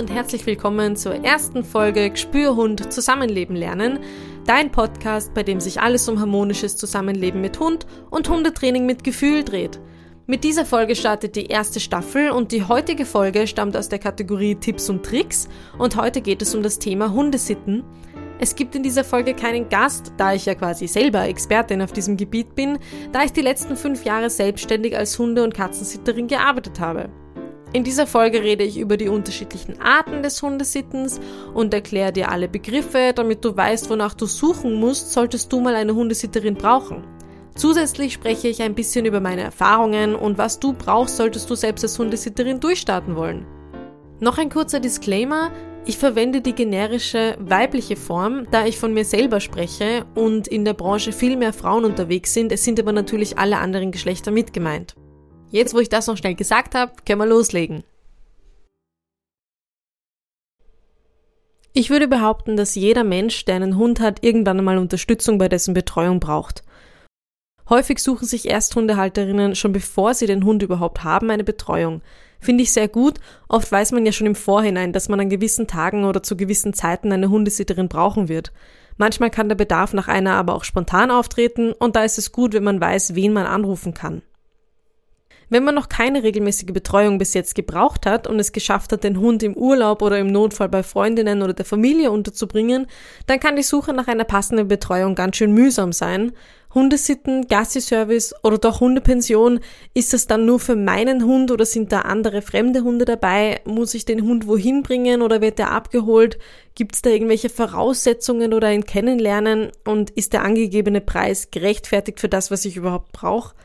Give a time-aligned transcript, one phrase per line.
[0.00, 3.98] und herzlich willkommen zur ersten Folge Spürhund Zusammenleben lernen,
[4.46, 9.44] dein Podcast, bei dem sich alles um harmonisches Zusammenleben mit Hund und Hundetraining mit Gefühl
[9.44, 9.78] dreht.
[10.26, 14.54] Mit dieser Folge startet die erste Staffel und die heutige Folge stammt aus der Kategorie
[14.54, 17.84] Tipps und Tricks und heute geht es um das Thema Hundesitten.
[18.38, 22.16] Es gibt in dieser Folge keinen Gast, da ich ja quasi selber Expertin auf diesem
[22.16, 22.78] Gebiet bin,
[23.12, 27.10] da ich die letzten fünf Jahre selbstständig als Hunde- und Katzensitterin gearbeitet habe.
[27.72, 31.20] In dieser Folge rede ich über die unterschiedlichen Arten des Hundesittens
[31.54, 35.76] und erkläre dir alle Begriffe, damit du weißt, wonach du suchen musst, solltest du mal
[35.76, 37.04] eine Hundesitterin brauchen.
[37.54, 41.84] Zusätzlich spreche ich ein bisschen über meine Erfahrungen und was du brauchst, solltest du selbst
[41.84, 43.46] als Hundesitterin durchstarten wollen.
[44.18, 45.52] Noch ein kurzer Disclaimer.
[45.86, 50.74] Ich verwende die generische weibliche Form, da ich von mir selber spreche und in der
[50.74, 52.50] Branche viel mehr Frauen unterwegs sind.
[52.50, 54.94] Es sind aber natürlich alle anderen Geschlechter mit gemeint.
[55.50, 57.82] Jetzt, wo ich das noch schnell gesagt habe, können wir loslegen.
[61.72, 65.72] Ich würde behaupten, dass jeder Mensch, der einen Hund hat, irgendwann einmal Unterstützung bei dessen
[65.72, 66.64] Betreuung braucht.
[67.68, 72.02] Häufig suchen sich Ersthundehalterinnen schon bevor sie den Hund überhaupt haben eine Betreuung.
[72.40, 73.20] Finde ich sehr gut.
[73.48, 76.74] Oft weiß man ja schon im Vorhinein, dass man an gewissen Tagen oder zu gewissen
[76.74, 78.52] Zeiten eine Hundesitterin brauchen wird.
[78.96, 82.54] Manchmal kann der Bedarf nach einer aber auch spontan auftreten und da ist es gut,
[82.54, 84.22] wenn man weiß, wen man anrufen kann.
[85.52, 89.18] Wenn man noch keine regelmäßige Betreuung bis jetzt gebraucht hat und es geschafft hat, den
[89.18, 92.86] Hund im Urlaub oder im Notfall bei Freundinnen oder der Familie unterzubringen,
[93.26, 96.30] dann kann die Suche nach einer passenden Betreuung ganz schön mühsam sein.
[96.72, 99.58] Hundesitten, Gassi-Service oder doch Hundepension,
[99.92, 103.60] ist das dann nur für meinen Hund oder sind da andere fremde Hunde dabei?
[103.64, 106.38] Muss ich den Hund wohin bringen oder wird er abgeholt?
[106.76, 109.72] Gibt es da irgendwelche Voraussetzungen oder ein Kennenlernen?
[109.84, 113.56] Und ist der angegebene Preis gerechtfertigt für das, was ich überhaupt brauche?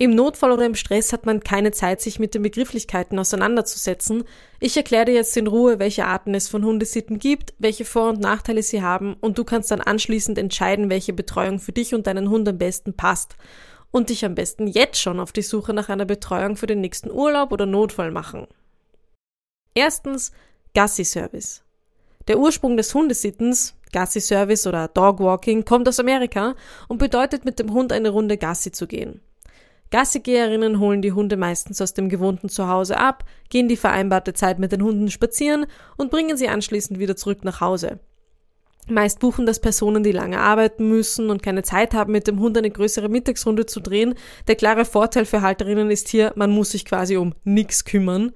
[0.00, 4.22] Im Notfall oder im Stress hat man keine Zeit, sich mit den Begrifflichkeiten auseinanderzusetzen.
[4.60, 8.20] Ich erkläre dir jetzt in Ruhe, welche Arten es von Hundesitten gibt, welche Vor- und
[8.20, 12.30] Nachteile sie haben und du kannst dann anschließend entscheiden, welche Betreuung für dich und deinen
[12.30, 13.34] Hund am besten passt
[13.90, 17.10] und dich am besten jetzt schon auf die Suche nach einer Betreuung für den nächsten
[17.10, 18.46] Urlaub oder Notfall machen.
[19.74, 20.30] Erstens
[20.74, 21.64] Gassi-Service.
[22.28, 26.54] Der Ursprung des Hundesittens, Gassi-Service oder Dogwalking, kommt aus Amerika
[26.86, 29.22] und bedeutet mit dem Hund eine Runde Gassi zu gehen.
[29.90, 34.72] Gassigeherinnen holen die Hunde meistens aus dem gewohnten Zuhause ab, gehen die vereinbarte Zeit mit
[34.72, 35.66] den Hunden spazieren
[35.96, 37.98] und bringen sie anschließend wieder zurück nach Hause.
[38.90, 42.56] Meist buchen das Personen, die lange arbeiten müssen und keine Zeit haben, mit dem Hund
[42.56, 44.14] eine größere Mittagsrunde zu drehen.
[44.46, 48.32] Der klare Vorteil für Halterinnen ist hier, man muss sich quasi um nichts kümmern.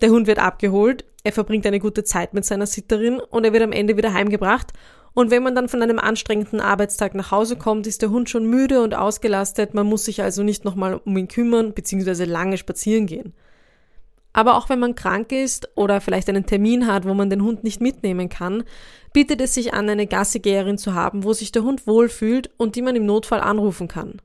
[0.00, 3.64] Der Hund wird abgeholt, er verbringt eine gute Zeit mit seiner Sitterin und er wird
[3.64, 4.72] am Ende wieder heimgebracht
[5.16, 8.44] und wenn man dann von einem anstrengenden Arbeitstag nach Hause kommt, ist der Hund schon
[8.44, 9.72] müde und ausgelastet.
[9.72, 12.24] Man muss sich also nicht nochmal um ihn kümmern bzw.
[12.24, 13.32] lange spazieren gehen.
[14.34, 17.64] Aber auch wenn man krank ist oder vielleicht einen Termin hat, wo man den Hund
[17.64, 18.64] nicht mitnehmen kann,
[19.14, 22.82] bietet es sich an, eine Gassigeherin zu haben, wo sich der Hund wohlfühlt und die
[22.82, 24.20] man im Notfall anrufen kann.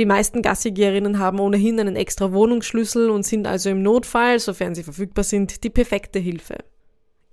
[0.00, 4.82] Die meisten Gassigeherinnen haben ohnehin einen extra Wohnungsschlüssel und sind also im Notfall, sofern sie
[4.82, 6.64] verfügbar sind, die perfekte Hilfe.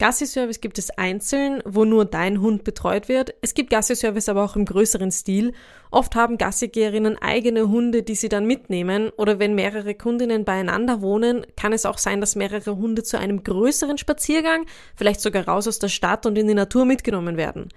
[0.04, 3.36] Gassi-Service gibt es einzeln, wo nur dein Hund betreut wird.
[3.40, 5.54] Es gibt Gassi-Service aber auch im größeren Stil.
[5.92, 9.12] Oft haben Gassigeherinnen eigene Hunde, die sie dann mitnehmen.
[9.16, 13.44] Oder wenn mehrere Kundinnen beieinander wohnen, kann es auch sein, dass mehrere Hunde zu einem
[13.44, 17.70] größeren Spaziergang, vielleicht sogar raus aus der Stadt und in die Natur mitgenommen werden.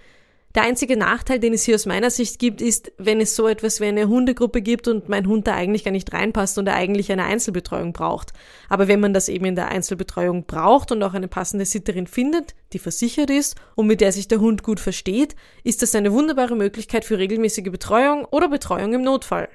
[0.56, 3.78] Der einzige Nachteil, den es hier aus meiner Sicht gibt, ist, wenn es so etwas
[3.82, 7.12] wie eine Hundegruppe gibt und mein Hund da eigentlich gar nicht reinpasst und er eigentlich
[7.12, 8.32] eine Einzelbetreuung braucht.
[8.70, 12.54] Aber wenn man das eben in der Einzelbetreuung braucht und auch eine passende Sitterin findet,
[12.72, 16.56] die versichert ist und mit der sich der Hund gut versteht, ist das eine wunderbare
[16.56, 19.50] Möglichkeit für regelmäßige Betreuung oder Betreuung im Notfall.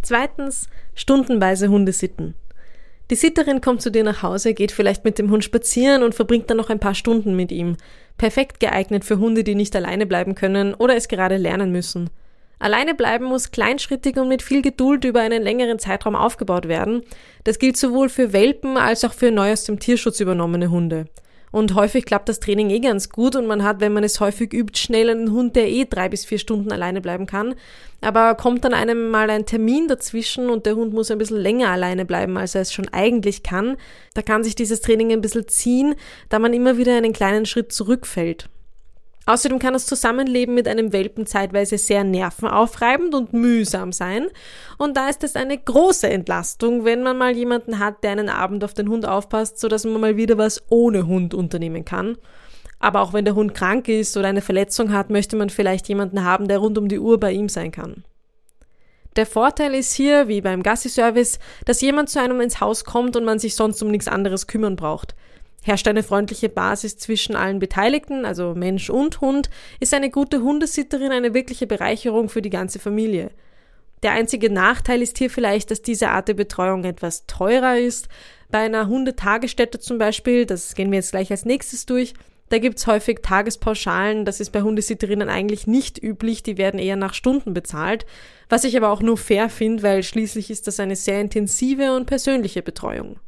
[0.00, 2.36] Zweitens, stundenweise Hundesitten.
[3.10, 6.50] Die Sitterin kommt zu dir nach Hause, geht vielleicht mit dem Hund spazieren und verbringt
[6.50, 7.76] dann noch ein paar Stunden mit ihm.
[8.18, 12.10] Perfekt geeignet für Hunde, die nicht alleine bleiben können oder es gerade lernen müssen.
[12.58, 17.02] Alleine bleiben muss kleinschrittig und mit viel Geduld über einen längeren Zeitraum aufgebaut werden.
[17.44, 21.06] Das gilt sowohl für Welpen als auch für neu aus dem Tierschutz übernommene Hunde.
[21.52, 24.52] Und häufig klappt das Training eh ganz gut und man hat, wenn man es häufig
[24.52, 27.54] übt, schnell einen Hund, der eh drei bis vier Stunden alleine bleiben kann.
[28.00, 31.70] Aber kommt dann einem mal ein Termin dazwischen und der Hund muss ein bisschen länger
[31.70, 33.76] alleine bleiben, als er es schon eigentlich kann,
[34.14, 35.94] da kann sich dieses Training ein bisschen ziehen,
[36.28, 38.48] da man immer wieder einen kleinen Schritt zurückfällt.
[39.26, 44.28] Außerdem kann das Zusammenleben mit einem Welpen zeitweise sehr nervenaufreibend und mühsam sein.
[44.78, 48.62] Und da ist es eine große Entlastung, wenn man mal jemanden hat, der einen Abend
[48.62, 52.16] auf den Hund aufpasst, sodass man mal wieder was ohne Hund unternehmen kann.
[52.78, 56.22] Aber auch wenn der Hund krank ist oder eine Verletzung hat, möchte man vielleicht jemanden
[56.22, 58.04] haben, der rund um die Uhr bei ihm sein kann.
[59.16, 63.24] Der Vorteil ist hier, wie beim Gassi-Service, dass jemand zu einem ins Haus kommt und
[63.24, 65.16] man sich sonst um nichts anderes kümmern braucht.
[65.66, 71.10] Herrscht eine freundliche Basis zwischen allen Beteiligten, also Mensch und Hund, ist eine gute Hundesitterin
[71.10, 73.32] eine wirkliche Bereicherung für die ganze Familie.
[74.04, 78.06] Der einzige Nachteil ist hier vielleicht, dass diese Art der Betreuung etwas teurer ist.
[78.48, 82.14] Bei einer Hundetagesstätte zum Beispiel, das gehen wir jetzt gleich als nächstes durch,
[82.48, 87.12] da gibt's häufig Tagespauschalen, das ist bei Hundesitterinnen eigentlich nicht üblich, die werden eher nach
[87.12, 88.06] Stunden bezahlt,
[88.48, 92.06] was ich aber auch nur fair finde, weil schließlich ist das eine sehr intensive und
[92.06, 93.18] persönliche Betreuung.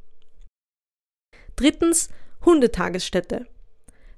[1.56, 2.11] Drittens,
[2.48, 3.44] Hundetagesstätte.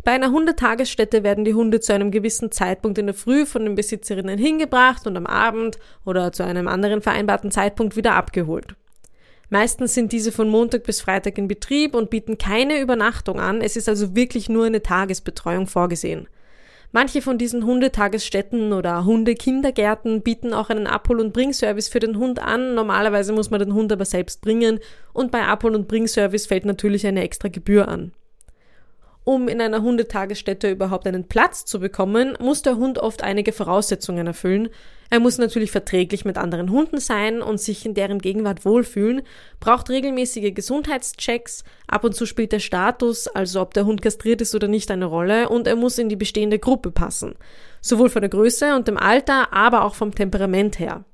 [0.04, 3.74] Bei einer Hundetagesstätte werden die Hunde zu einem gewissen Zeitpunkt in der Früh von den
[3.74, 8.76] Besitzerinnen hingebracht und am Abend oder zu einem anderen vereinbarten Zeitpunkt wieder abgeholt.
[9.48, 13.74] Meistens sind diese von Montag bis Freitag in Betrieb und bieten keine Übernachtung an, es
[13.74, 16.28] ist also wirklich nur eine Tagesbetreuung vorgesehen.
[16.92, 22.40] Manche von diesen Hundetagesstätten oder Hundekindergärten bieten auch einen Abhol- und Bringservice für den Hund
[22.40, 22.74] an.
[22.74, 24.80] Normalerweise muss man den Hund aber selbst bringen
[25.12, 28.12] und bei Abhol- und Bringservice fällt natürlich eine extra Gebühr an.
[29.30, 34.26] Um in einer Hundetagesstätte überhaupt einen Platz zu bekommen, muss der Hund oft einige Voraussetzungen
[34.26, 34.70] erfüllen.
[35.08, 39.22] Er muss natürlich verträglich mit anderen Hunden sein und sich in deren Gegenwart wohlfühlen,
[39.60, 44.56] braucht regelmäßige Gesundheitschecks, ab und zu spielt der Status, also ob der Hund kastriert ist
[44.56, 47.36] oder nicht, eine Rolle und er muss in die bestehende Gruppe passen.
[47.80, 51.04] Sowohl von der Größe und dem Alter, aber auch vom Temperament her.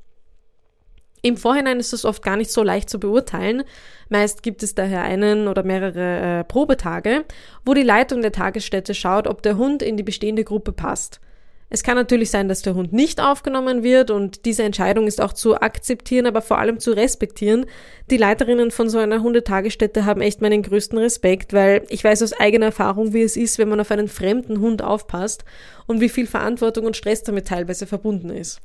[1.27, 3.65] Im Vorhinein ist es oft gar nicht so leicht zu beurteilen.
[4.11, 7.25] Meist gibt es daher einen oder mehrere äh, Probetage,
[7.65, 11.21] wo die Leitung der Tagesstätte schaut, ob der Hund in die bestehende Gruppe passt.
[11.69, 15.33] Es kann natürlich sein, dass der Hund nicht aufgenommen wird und diese Entscheidung ist auch
[15.33, 17.67] zu akzeptieren, aber vor allem zu respektieren.
[18.09, 22.35] Die Leiterinnen von so einer Hundetagesstätte haben echt meinen größten Respekt, weil ich weiß aus
[22.35, 25.45] eigener Erfahrung, wie es ist, wenn man auf einen fremden Hund aufpasst
[25.89, 28.61] und wie viel Verantwortung und Stress damit teilweise verbunden ist.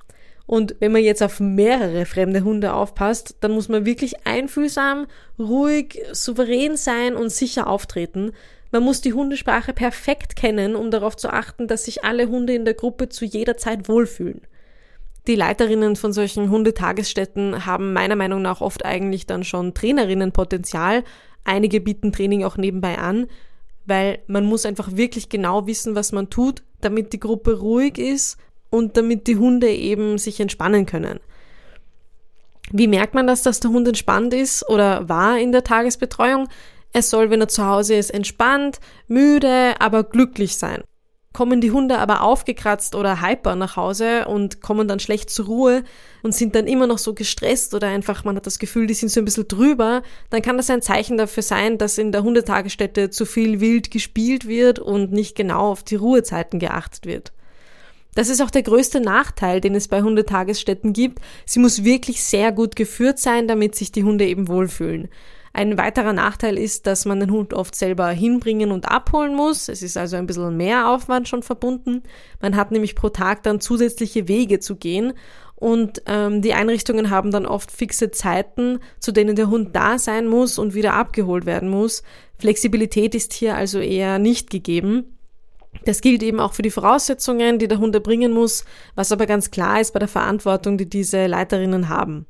[0.46, 5.08] Und wenn man jetzt auf mehrere fremde Hunde aufpasst, dann muss man wirklich einfühlsam,
[5.40, 8.32] ruhig, souverän sein und sicher auftreten.
[8.72, 12.66] Man muss die Hundesprache perfekt kennen, um darauf zu achten, dass sich alle Hunde in
[12.66, 14.42] der Gruppe zu jeder Zeit wohlfühlen.
[15.28, 21.04] Die Leiterinnen von solchen Hundetagesstätten haben meiner Meinung nach oft eigentlich dann schon Trainerinnenpotenzial.
[21.44, 23.28] Einige bieten Training auch nebenbei an,
[23.86, 28.38] weil man muss einfach wirklich genau wissen, was man tut, damit die Gruppe ruhig ist
[28.72, 31.20] und damit die Hunde eben sich entspannen können.
[32.72, 36.48] Wie merkt man das, dass der Hund entspannt ist oder war in der Tagesbetreuung?
[36.94, 40.84] Er soll, wenn er zu Hause ist, entspannt, müde, aber glücklich sein.
[41.34, 45.84] Kommen die Hunde aber aufgekratzt oder hyper nach Hause und kommen dann schlecht zur Ruhe
[46.24, 49.10] und sind dann immer noch so gestresst oder einfach man hat das Gefühl, die sind
[49.10, 53.12] so ein bisschen drüber, dann kann das ein Zeichen dafür sein, dass in der Hundetagesstätte
[53.12, 57.32] zu viel wild gespielt wird und nicht genau auf die Ruhezeiten geachtet wird.
[58.14, 61.20] Das ist auch der größte Nachteil, den es bei Hundetagesstätten gibt.
[61.46, 65.10] Sie muss wirklich sehr gut geführt sein, damit sich die Hunde eben wohlfühlen.
[65.54, 69.68] Ein weiterer Nachteil ist, dass man den Hund oft selber hinbringen und abholen muss.
[69.68, 72.04] Es ist also ein bisschen mehr Aufwand schon verbunden.
[72.42, 75.14] Man hat nämlich pro Tag dann zusätzliche Wege zu gehen
[75.62, 80.26] und ähm, die Einrichtungen haben dann oft fixe Zeiten, zu denen der Hund da sein
[80.26, 82.02] muss und wieder abgeholt werden muss.
[82.40, 85.18] Flexibilität ist hier also eher nicht gegeben.
[85.86, 88.66] Das gilt eben auch für die Voraussetzungen, die der Hund erbringen muss,
[88.96, 92.28] was aber ganz klar ist bei der Verantwortung, die diese Leiterinnen haben.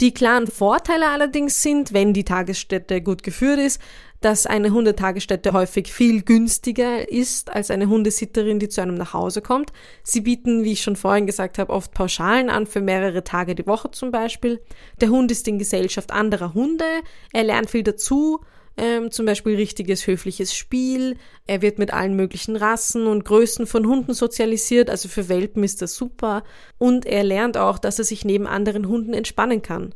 [0.00, 3.80] Die klaren Vorteile allerdings sind, wenn die Tagesstätte gut geführt ist,
[4.20, 9.42] dass eine Hundetagesstätte häufig viel günstiger ist als eine Hundesitterin, die zu einem nach Hause
[9.42, 9.72] kommt.
[10.04, 13.66] Sie bieten, wie ich schon vorhin gesagt habe, oft Pauschalen an für mehrere Tage die
[13.66, 14.60] Woche zum Beispiel.
[15.00, 16.84] Der Hund ist in Gesellschaft anderer Hunde,
[17.32, 18.40] er lernt viel dazu
[18.78, 21.16] ähm, zum Beispiel richtiges höfliches Spiel.
[21.46, 25.82] Er wird mit allen möglichen Rassen und Größen von Hunden sozialisiert, also für Welpen ist
[25.82, 26.44] das super.
[26.78, 29.94] Und er lernt auch, dass er sich neben anderen Hunden entspannen kann.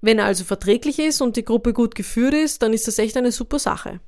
[0.00, 3.16] Wenn er also verträglich ist und die Gruppe gut geführt ist, dann ist das echt
[3.16, 4.00] eine super Sache.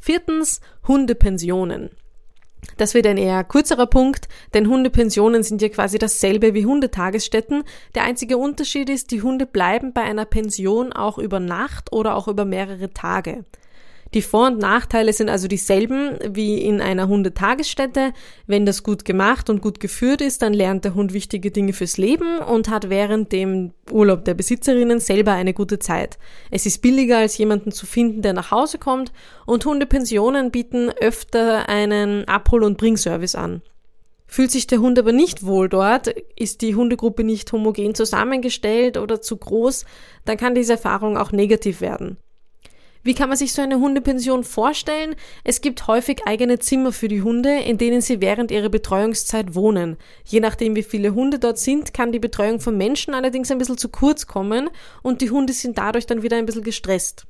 [0.00, 1.90] Viertens, Hundepensionen.
[2.76, 7.64] Das wird ein eher kürzerer Punkt, denn Hundepensionen sind ja quasi dasselbe wie Hundetagesstätten.
[7.94, 12.28] Der einzige Unterschied ist, die Hunde bleiben bei einer Pension auch über Nacht oder auch
[12.28, 13.44] über mehrere Tage.
[14.14, 18.12] Die Vor- und Nachteile sind also dieselben wie in einer Hundetagesstätte.
[18.46, 21.98] Wenn das gut gemacht und gut geführt ist, dann lernt der Hund wichtige Dinge fürs
[21.98, 26.18] Leben und hat während dem Urlaub der Besitzerinnen selber eine gute Zeit.
[26.50, 29.12] Es ist billiger als jemanden zu finden, der nach Hause kommt
[29.44, 33.62] und Hundepensionen bieten öfter einen Abhol- und Bringservice an.
[34.26, 39.22] Fühlt sich der Hund aber nicht wohl dort, ist die Hundegruppe nicht homogen zusammengestellt oder
[39.22, 39.86] zu groß,
[40.26, 42.18] dann kann diese Erfahrung auch negativ werden.
[43.02, 45.14] Wie kann man sich so eine Hundepension vorstellen?
[45.44, 49.96] Es gibt häufig eigene Zimmer für die Hunde, in denen sie während ihrer Betreuungszeit wohnen.
[50.24, 53.78] Je nachdem, wie viele Hunde dort sind, kann die Betreuung von Menschen allerdings ein bisschen
[53.78, 54.70] zu kurz kommen
[55.02, 57.26] und die Hunde sind dadurch dann wieder ein bisschen gestresst.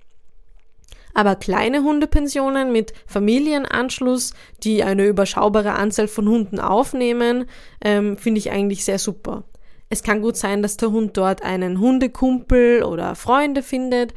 [1.14, 7.46] Aber kleine Hundepensionen mit Familienanschluss, die eine überschaubare Anzahl von Hunden aufnehmen,
[7.82, 9.44] ähm, finde ich eigentlich sehr super.
[9.90, 14.12] Es kann gut sein, dass der Hund dort einen Hundekumpel oder Freunde findet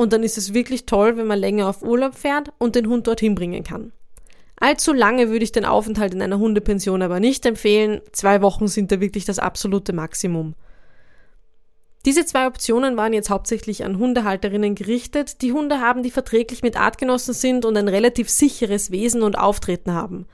[0.00, 3.06] und dann ist es wirklich toll, wenn man länger auf Urlaub fährt und den Hund
[3.06, 3.92] dorthin bringen kann.
[4.58, 8.00] Allzu lange würde ich den Aufenthalt in einer Hundepension aber nicht empfehlen.
[8.12, 10.54] Zwei Wochen sind da wirklich das absolute Maximum.
[12.06, 16.80] Diese zwei Optionen waren jetzt hauptsächlich an Hundehalterinnen gerichtet, die Hunde haben, die verträglich mit
[16.80, 20.26] Artgenossen sind und ein relativ sicheres Wesen und Auftreten haben.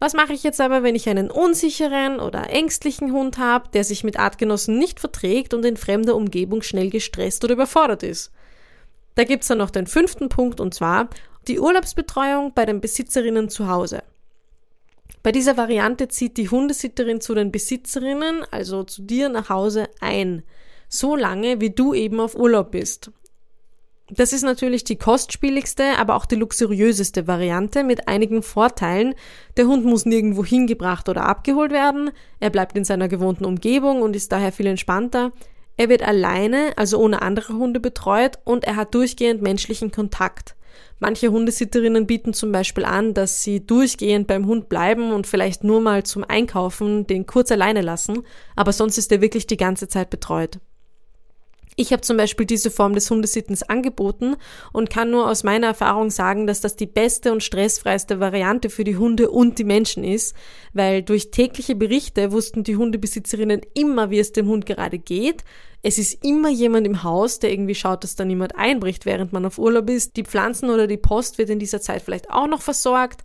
[0.00, 4.04] Was mache ich jetzt aber, wenn ich einen unsicheren oder ängstlichen Hund habe, der sich
[4.04, 8.32] mit Artgenossen nicht verträgt und in fremder Umgebung schnell gestresst oder überfordert ist?
[9.18, 11.08] Da gibt's dann noch den fünften Punkt und zwar
[11.48, 14.04] die Urlaubsbetreuung bei den Besitzerinnen zu Hause.
[15.24, 20.44] Bei dieser Variante zieht die Hundesitterin zu den Besitzerinnen, also zu dir nach Hause ein.
[20.88, 23.10] So lange, wie du eben auf Urlaub bist.
[24.08, 29.16] Das ist natürlich die kostspieligste, aber auch die luxuriöseste Variante mit einigen Vorteilen.
[29.56, 34.14] Der Hund muss nirgendwo hingebracht oder abgeholt werden, er bleibt in seiner gewohnten Umgebung und
[34.14, 35.32] ist daher viel entspannter.
[35.78, 40.56] Er wird alleine, also ohne andere Hunde betreut und er hat durchgehend menschlichen Kontakt.
[40.98, 45.80] Manche Hundesitterinnen bieten zum Beispiel an, dass sie durchgehend beim Hund bleiben und vielleicht nur
[45.80, 48.24] mal zum Einkaufen den kurz alleine lassen,
[48.56, 50.58] aber sonst ist er wirklich die ganze Zeit betreut.
[51.80, 54.34] Ich habe zum Beispiel diese Form des Hundesittens angeboten
[54.72, 58.82] und kann nur aus meiner Erfahrung sagen, dass das die beste und stressfreiste Variante für
[58.82, 60.34] die Hunde und die Menschen ist,
[60.72, 65.44] weil durch tägliche Berichte wussten die Hundebesitzerinnen immer, wie es dem Hund gerade geht.
[65.80, 69.46] Es ist immer jemand im Haus, der irgendwie schaut, dass da niemand einbricht, während man
[69.46, 70.16] auf Urlaub ist.
[70.16, 73.22] Die Pflanzen oder die Post wird in dieser Zeit vielleicht auch noch versorgt.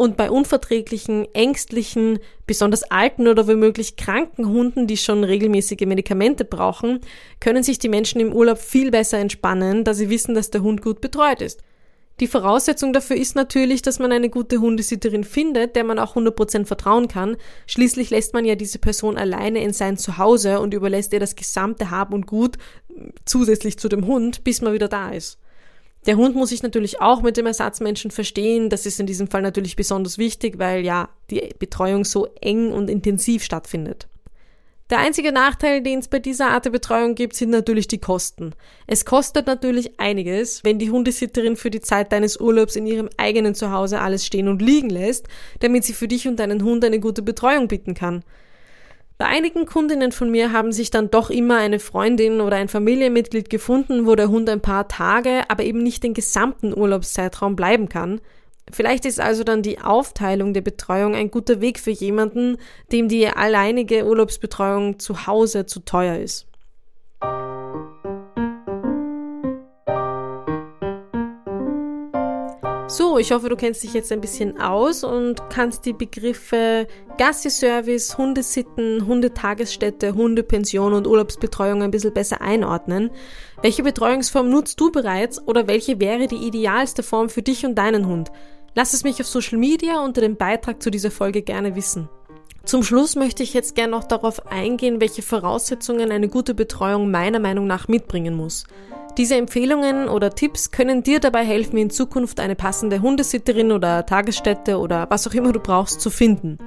[0.00, 7.00] Und bei unverträglichen, ängstlichen, besonders alten oder womöglich kranken Hunden, die schon regelmäßige Medikamente brauchen,
[7.38, 10.80] können sich die Menschen im Urlaub viel besser entspannen, da sie wissen, dass der Hund
[10.80, 11.60] gut betreut ist.
[12.18, 16.64] Die Voraussetzung dafür ist natürlich, dass man eine gute Hundesitterin findet, der man auch 100%
[16.64, 17.36] vertrauen kann.
[17.66, 21.90] Schließlich lässt man ja diese Person alleine in sein Zuhause und überlässt ihr das gesamte
[21.90, 22.56] Hab und Gut
[23.26, 25.38] zusätzlich zu dem Hund, bis man wieder da ist.
[26.06, 28.70] Der Hund muss sich natürlich auch mit dem Ersatzmenschen verstehen.
[28.70, 32.88] Das ist in diesem Fall natürlich besonders wichtig, weil ja die Betreuung so eng und
[32.88, 34.08] intensiv stattfindet.
[34.90, 38.54] Der einzige Nachteil, den es bei dieser Art der Betreuung gibt, sind natürlich die Kosten.
[38.88, 43.54] Es kostet natürlich einiges, wenn die Hundesitterin für die Zeit deines Urlaubs in ihrem eigenen
[43.54, 45.28] Zuhause alles stehen und liegen lässt,
[45.60, 48.24] damit sie für dich und deinen Hund eine gute Betreuung bieten kann.
[49.20, 53.50] Bei einigen Kundinnen von mir haben sich dann doch immer eine Freundin oder ein Familienmitglied
[53.50, 58.22] gefunden, wo der Hund ein paar Tage, aber eben nicht den gesamten Urlaubszeitraum bleiben kann.
[58.72, 62.56] Vielleicht ist also dann die Aufteilung der Betreuung ein guter Weg für jemanden,
[62.92, 66.46] dem die alleinige Urlaubsbetreuung zu Hause zu teuer ist.
[72.90, 78.18] So, ich hoffe, du kennst dich jetzt ein bisschen aus und kannst die Begriffe Gassi-Service,
[78.18, 83.12] Hundesitten, Hundetagesstätte, Hundepension und Urlaubsbetreuung ein bisschen besser einordnen.
[83.62, 88.08] Welche Betreuungsform nutzt du bereits oder welche wäre die idealste Form für dich und deinen
[88.08, 88.32] Hund?
[88.74, 92.08] Lass es mich auf Social Media unter dem Beitrag zu dieser Folge gerne wissen.
[92.64, 97.40] Zum Schluss möchte ich jetzt gerne noch darauf eingehen, welche Voraussetzungen eine gute Betreuung meiner
[97.40, 98.64] Meinung nach mitbringen muss.
[99.16, 104.78] Diese Empfehlungen oder Tipps können dir dabei helfen, in Zukunft eine passende Hundesitterin oder Tagesstätte
[104.78, 106.58] oder was auch immer du brauchst zu finden.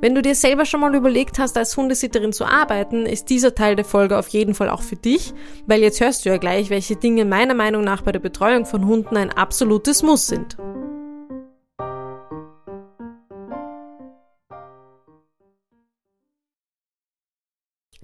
[0.00, 3.74] Wenn du dir selber schon mal überlegt hast, als Hundesitterin zu arbeiten, ist dieser Teil
[3.74, 5.34] der Folge auf jeden Fall auch für dich,
[5.66, 8.86] weil jetzt hörst du ja gleich, welche Dinge meiner Meinung nach bei der Betreuung von
[8.86, 10.56] Hunden ein absolutes Muss sind.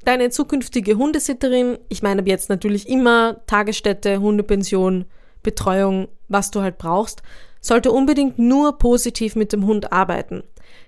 [0.05, 5.07] Deine zukünftige Hundesitterin, ich meine jetzt natürlich immer Tagesstätte, Hundepension,
[5.43, 7.23] Betreuung, was du halt brauchst,
[7.61, 10.43] sollte unbedingt nur positiv mit dem Hund arbeiten.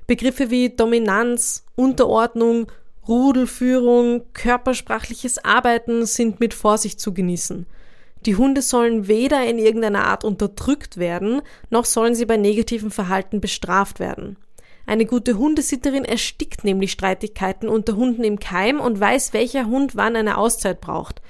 [0.07, 2.71] Begriffe wie Dominanz, Unterordnung,
[3.09, 7.67] Rudelführung, körpersprachliches Arbeiten sind mit Vorsicht zu genießen.
[8.27, 13.41] Die Hunde sollen weder in irgendeiner Art unterdrückt werden, noch sollen sie bei negativem Verhalten
[13.41, 14.37] bestraft werden.
[14.87, 20.15] Eine gute Hundesitterin erstickt nämlich Streitigkeiten unter Hunden im Keim und weiß, welcher Hund wann
[20.15, 21.21] eine Auszeit braucht.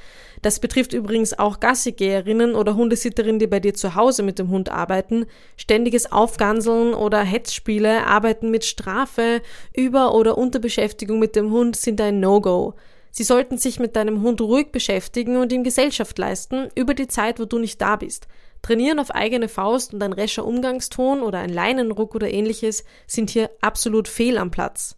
[0.42, 4.70] Das betrifft übrigens auch Gassigeherinnen oder Hundesitterinnen, die bei dir zu Hause mit dem Hund
[4.70, 5.24] arbeiten.
[5.56, 9.40] Ständiges Aufganseln oder Hetzspiele, Arbeiten mit Strafe,
[9.74, 12.74] Über- oder Unterbeschäftigung mit dem Hund sind ein No-Go.
[13.10, 17.40] Sie sollten sich mit deinem Hund ruhig beschäftigen und ihm Gesellschaft leisten über die Zeit,
[17.40, 18.28] wo du nicht da bist.
[18.66, 23.48] Trainieren auf eigene Faust und ein rescher Umgangston oder ein Leinenruck oder ähnliches sind hier
[23.60, 24.96] absolut fehl am Platz.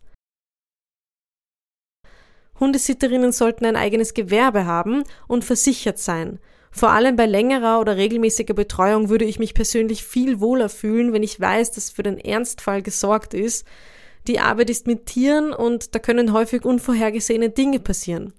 [2.59, 6.39] Hundesitterinnen sollten ein eigenes Gewerbe haben und versichert sein.
[6.71, 11.23] Vor allem bei längerer oder regelmäßiger Betreuung würde ich mich persönlich viel wohler fühlen, wenn
[11.23, 13.67] ich weiß, dass für den Ernstfall gesorgt ist.
[14.29, 18.33] Die Arbeit ist mit Tieren und da können häufig unvorhergesehene Dinge passieren.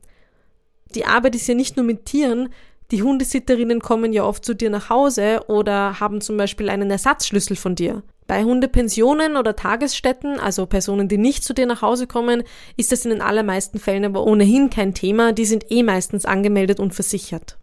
[0.96, 2.50] Die Arbeit ist ja nicht nur mit Tieren,
[2.92, 7.56] die Hundesitterinnen kommen ja oft zu dir nach Hause oder haben zum Beispiel einen Ersatzschlüssel
[7.56, 8.02] von dir.
[8.26, 12.44] Bei Hundepensionen oder Tagesstätten, also Personen, die nicht zu dir nach Hause kommen,
[12.78, 16.80] ist das in den allermeisten Fällen aber ohnehin kein Thema, die sind eh meistens angemeldet
[16.80, 17.58] und versichert.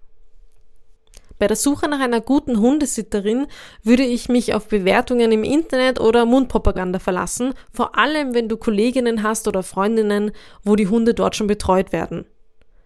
[1.38, 3.46] Bei der Suche nach einer guten Hundesitterin
[3.82, 9.22] würde ich mich auf Bewertungen im Internet oder Mundpropaganda verlassen, vor allem wenn du Kolleginnen
[9.22, 10.32] hast oder Freundinnen,
[10.64, 12.24] wo die Hunde dort schon betreut werden.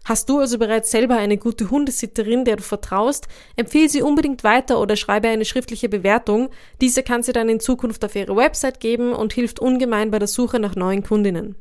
[0.04, 4.80] Hast du also bereits selber eine gute Hundesitterin, der du vertraust, empfehle sie unbedingt weiter
[4.80, 6.49] oder schreibe eine schriftliche Bewertung.
[6.80, 10.28] Diese kann sie dann in Zukunft auf ihre Website geben und hilft ungemein bei der
[10.28, 11.54] Suche nach neuen Kundinnen.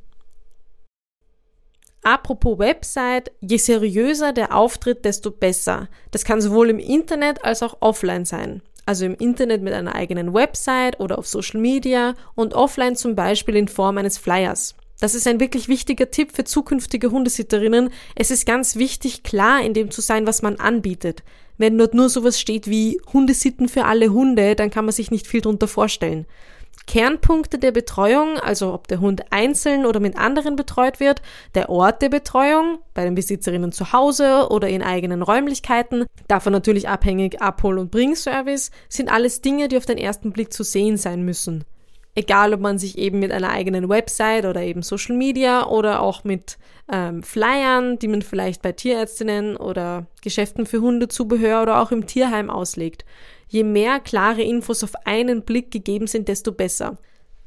[2.01, 5.89] Apropos Website, je seriöser der Auftritt, desto besser.
[6.11, 8.61] Das kann sowohl im Internet als auch offline sein.
[8.85, 13.57] Also im Internet mit einer eigenen Website oder auf Social Media und offline zum Beispiel
[13.57, 14.75] in Form eines Flyers.
[14.99, 17.89] Das ist ein wirklich wichtiger Tipp für zukünftige Hundesitterinnen.
[18.15, 21.23] Es ist ganz wichtig, klar in dem zu sein, was man anbietet.
[21.57, 25.27] Wenn dort nur sowas steht wie Hundesitten für alle Hunde, dann kann man sich nicht
[25.27, 26.25] viel darunter vorstellen.
[26.85, 31.21] Kernpunkte der Betreuung, also ob der Hund einzeln oder mit anderen betreut wird,
[31.53, 36.89] der Ort der Betreuung, bei den Besitzerinnen zu Hause oder in eigenen Räumlichkeiten, davon natürlich
[36.89, 41.23] abhängig Abhol- und Bringservice, sind alles Dinge, die auf den ersten Blick zu sehen sein
[41.23, 41.63] müssen.
[42.15, 46.23] Egal, ob man sich eben mit einer eigenen Website oder eben Social Media oder auch
[46.23, 46.57] mit
[46.91, 52.49] ähm, Flyern, die man vielleicht bei Tierärztinnen oder Geschäften für Hundezubehör oder auch im Tierheim
[52.49, 53.05] auslegt.
[53.47, 56.97] Je mehr klare Infos auf einen Blick gegeben sind, desto besser.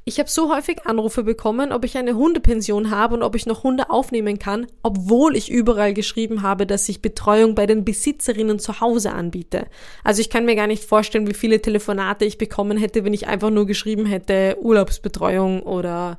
[0.04, 3.62] Ich habe so häufig Anrufe bekommen, ob ich eine Hundepension habe und ob ich noch
[3.62, 8.80] Hunde aufnehmen kann, obwohl ich überall geschrieben habe, dass ich Betreuung bei den Besitzerinnen zu
[8.80, 9.66] Hause anbiete.
[10.02, 13.28] Also ich kann mir gar nicht vorstellen, wie viele Telefonate ich bekommen hätte, wenn ich
[13.28, 16.18] einfach nur geschrieben hätte Urlaubsbetreuung oder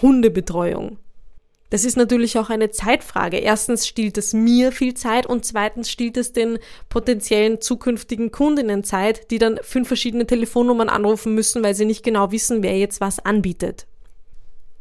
[0.00, 0.98] Hundebetreuung.
[1.70, 3.38] Das ist natürlich auch eine Zeitfrage.
[3.38, 9.30] Erstens stiehlt es mir viel Zeit und zweitens stiehlt es den potenziellen zukünftigen Kundinnen Zeit,
[9.30, 13.18] die dann fünf verschiedene Telefonnummern anrufen müssen, weil sie nicht genau wissen, wer jetzt was
[13.18, 13.86] anbietet.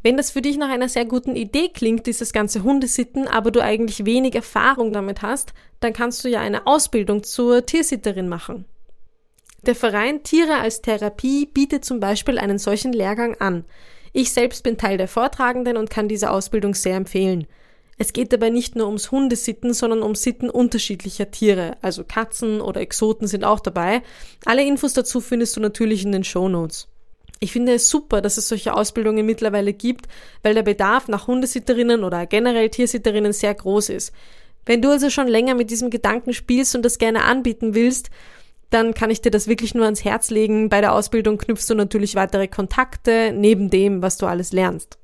[0.04, 3.62] Wenn das für dich nach einer sehr guten Idee klingt, dieses ganze Hundesitten, aber du
[3.62, 8.66] eigentlich wenig Erfahrung damit hast, dann kannst du ja eine Ausbildung zur Tiersitterin machen.
[9.66, 13.64] Der Verein Tiere als Therapie bietet zum Beispiel einen solchen Lehrgang an.
[14.14, 17.48] Ich selbst bin Teil der Vortragenden und kann diese Ausbildung sehr empfehlen.
[17.98, 22.82] Es geht dabei nicht nur ums Hundesitten, sondern um Sitten unterschiedlicher Tiere, also Katzen oder
[22.82, 24.02] Exoten sind auch dabei.
[24.46, 26.88] Alle Infos dazu findest du natürlich in den Show Notes.
[27.40, 30.08] Ich finde es super, dass es solche Ausbildungen mittlerweile gibt,
[30.44, 34.14] weil der Bedarf nach Hundesitterinnen oder generell Tiersitterinnen sehr groß ist.
[34.66, 38.12] Wenn du also schon länger mit diesem Gedanken spielst und das gerne anbieten willst,
[38.70, 40.70] dann kann ich dir das wirklich nur ans Herz legen.
[40.70, 44.98] Bei der Ausbildung knüpfst du natürlich weitere Kontakte neben dem, was du alles lernst.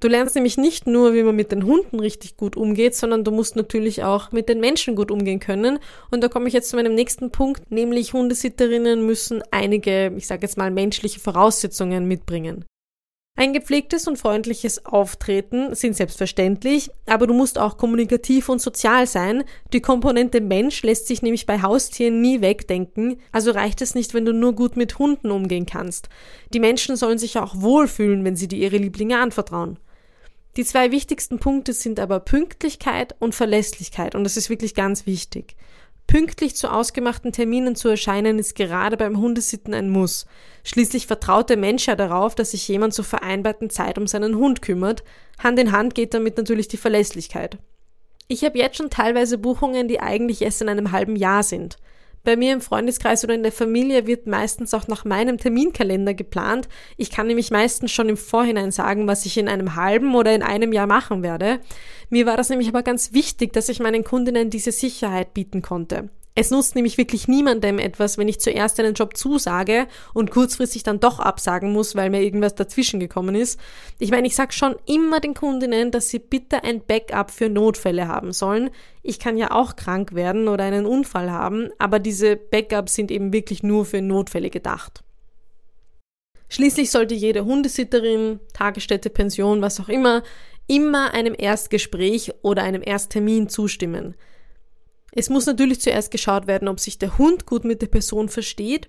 [0.00, 3.30] Du lernst nämlich nicht nur, wie man mit den Hunden richtig gut umgeht, sondern du
[3.30, 5.78] musst natürlich auch mit den Menschen gut umgehen können.
[6.10, 10.42] Und da komme ich jetzt zu meinem nächsten Punkt, nämlich Hundesitterinnen müssen einige, ich sage
[10.42, 12.66] jetzt mal, menschliche Voraussetzungen mitbringen.
[13.36, 19.42] Ein gepflegtes und freundliches Auftreten sind selbstverständlich, aber du musst auch kommunikativ und sozial sein.
[19.72, 24.24] Die Komponente Mensch lässt sich nämlich bei Haustieren nie wegdenken, also reicht es nicht, wenn
[24.24, 26.08] du nur gut mit Hunden umgehen kannst.
[26.52, 29.80] Die Menschen sollen sich auch wohlfühlen, wenn sie dir ihre Lieblinge anvertrauen.
[30.56, 35.56] Die zwei wichtigsten Punkte sind aber Pünktlichkeit und Verlässlichkeit und das ist wirklich ganz wichtig.
[36.06, 40.26] Pünktlich zu ausgemachten Terminen zu erscheinen, ist gerade beim Hundesitten ein Muss.
[40.62, 44.62] Schließlich vertraut der Mensch ja darauf, dass sich jemand zur vereinbarten Zeit um seinen Hund
[44.62, 45.02] kümmert.
[45.42, 47.58] Hand in Hand geht damit natürlich die Verlässlichkeit.
[48.28, 51.76] Ich habe jetzt schon teilweise Buchungen, die eigentlich erst in einem halben Jahr sind.
[52.24, 56.68] Bei mir im Freundeskreis oder in der Familie wird meistens auch nach meinem Terminkalender geplant.
[56.96, 60.42] Ich kann nämlich meistens schon im Vorhinein sagen, was ich in einem halben oder in
[60.42, 61.60] einem Jahr machen werde.
[62.08, 66.08] Mir war das nämlich aber ganz wichtig, dass ich meinen Kundinnen diese Sicherheit bieten konnte.
[66.36, 70.98] Es nutzt nämlich wirklich niemandem etwas, wenn ich zuerst einen Job zusage und kurzfristig dann
[70.98, 73.60] doch absagen muss, weil mir irgendwas dazwischen gekommen ist.
[74.00, 78.08] Ich meine, ich sage schon immer den Kundinnen, dass sie bitte ein Backup für Notfälle
[78.08, 78.70] haben sollen.
[79.04, 83.32] Ich kann ja auch krank werden oder einen Unfall haben, aber diese Backups sind eben
[83.32, 85.04] wirklich nur für Notfälle gedacht.
[86.48, 90.24] Schließlich sollte jede Hundesitterin, Tagesstätte, Pension, was auch immer,
[90.66, 94.16] immer einem Erstgespräch oder einem Ersttermin zustimmen.
[95.16, 98.88] Es muss natürlich zuerst geschaut werden, ob sich der Hund gut mit der Person versteht,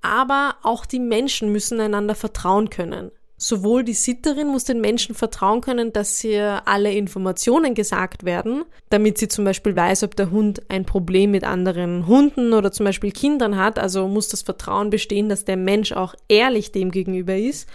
[0.00, 3.10] aber auch die Menschen müssen einander vertrauen können.
[3.42, 9.16] Sowohl die Sitterin muss den Menschen vertrauen können, dass ihr alle Informationen gesagt werden, damit
[9.16, 13.12] sie zum Beispiel weiß, ob der Hund ein Problem mit anderen Hunden oder zum Beispiel
[13.12, 13.78] Kindern hat.
[13.78, 17.66] Also muss das Vertrauen bestehen, dass der Mensch auch ehrlich dem gegenüber ist.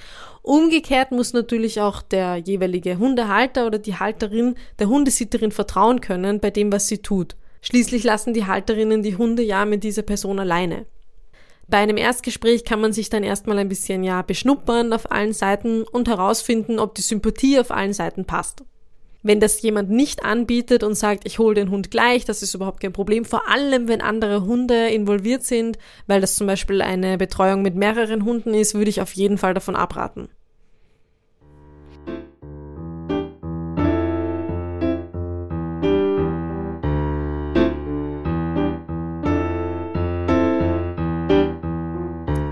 [0.43, 6.52] Umgekehrt muss natürlich auch der jeweilige Hundehalter oder die Halterin der Hundesitterin vertrauen können bei
[6.52, 7.36] dem, was sie tut.
[7.65, 10.86] Schließlich lassen die Halterinnen die Hunde ja mit dieser Person alleine.
[11.67, 15.82] Bei einem Erstgespräch kann man sich dann erstmal ein bisschen ja beschnuppern auf allen Seiten
[15.82, 18.63] und herausfinden, ob die Sympathie auf allen Seiten passt.
[19.23, 22.82] Wenn das jemand nicht anbietet und sagt, ich hole den Hund gleich, das ist überhaupt
[22.82, 27.63] kein Problem, vor allem wenn andere Hunde involviert sind, weil das zum Beispiel eine Betreuung
[27.63, 30.30] mit mehreren Hunden ist, würde ich auf jeden Fall davon abraten.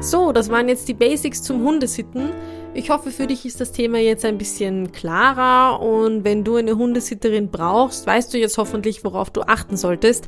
[0.04, 2.32] So, das waren jetzt die Basics zum Hundesitten.
[2.74, 6.76] Ich hoffe, für dich ist das Thema jetzt ein bisschen klarer und wenn du eine
[6.76, 10.28] Hundesitterin brauchst, weißt du jetzt hoffentlich, worauf du achten solltest.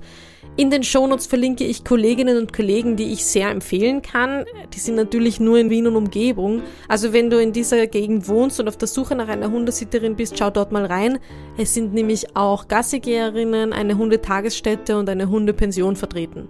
[0.56, 4.46] In den Shownotes verlinke ich Kolleginnen und Kollegen, die ich sehr empfehlen kann.
[4.74, 6.62] Die sind natürlich nur in Wien und Umgebung.
[6.88, 10.40] Also wenn du in dieser Gegend wohnst und auf der Suche nach einer Hundesitterin bist,
[10.40, 11.20] schau dort mal rein.
[11.58, 16.48] Es sind nämlich auch Gassigeherinnen, eine Hundetagesstätte und eine Hundepension vertreten.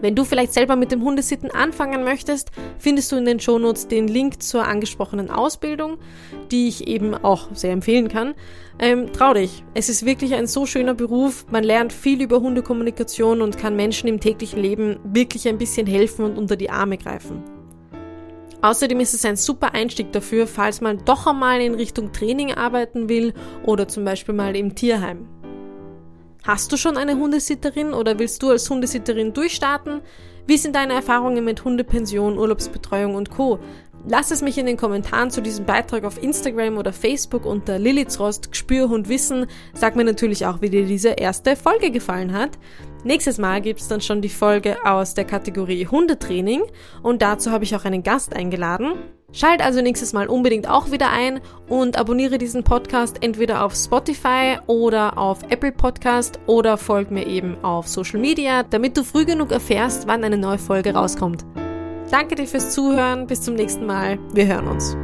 [0.00, 4.08] Wenn du vielleicht selber mit dem Hundesitten anfangen möchtest, findest du in den Shownotes den
[4.08, 5.98] Link zur angesprochenen Ausbildung,
[6.50, 8.34] die ich eben auch sehr empfehlen kann.
[8.78, 11.46] Ähm, trau dich, es ist wirklich ein so schöner Beruf.
[11.50, 16.24] Man lernt viel über Hundekommunikation und kann Menschen im täglichen Leben wirklich ein bisschen helfen
[16.24, 17.42] und unter die Arme greifen.
[18.62, 23.10] Außerdem ist es ein super Einstieg dafür, falls man doch einmal in Richtung Training arbeiten
[23.10, 25.28] will oder zum Beispiel mal im Tierheim.
[26.46, 30.02] Hast du schon eine Hundesitterin oder willst du als Hundesitterin durchstarten?
[30.46, 33.58] Wie sind deine Erfahrungen mit Hundepension, Urlaubsbetreuung und Co?
[34.06, 38.54] Lass es mich in den Kommentaren zu diesem Beitrag auf Instagram oder Facebook unter Lilithrost
[38.54, 39.46] Spürhund wissen.
[39.72, 42.58] Sag mir natürlich auch, wie dir diese erste Folge gefallen hat.
[43.04, 46.62] Nächstes Mal gibt's dann schon die Folge aus der Kategorie Hundetraining
[47.02, 48.94] und dazu habe ich auch einen Gast eingeladen.
[49.30, 54.58] Schalt also nächstes Mal unbedingt auch wieder ein und abonniere diesen Podcast entweder auf Spotify
[54.68, 59.52] oder auf Apple Podcast oder folg mir eben auf Social Media, damit du früh genug
[59.52, 61.44] erfährst, wann eine neue Folge rauskommt.
[62.10, 64.96] Danke dir fürs Zuhören, bis zum nächsten Mal, wir hören uns.